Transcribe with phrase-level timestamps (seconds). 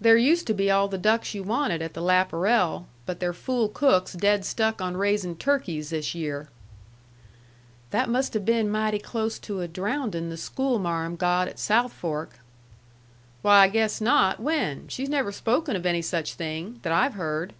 [0.00, 3.68] "There used to be all the ducks you wanted at the Laparel, but their fool
[3.68, 6.48] cook's dead stuck on raising turkeys this year."
[7.90, 12.38] "That must have been mighty close to a drowndin' the schoolmarm got at South Fork."
[13.42, 14.40] "Why, I guess not.
[14.40, 14.88] When?
[14.88, 17.52] She's never spoken of any such thing that I've heard."